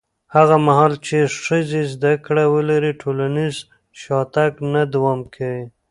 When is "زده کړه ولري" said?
1.93-2.91